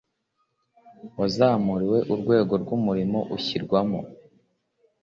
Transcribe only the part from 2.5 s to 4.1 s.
rw umurimo ushyirwamo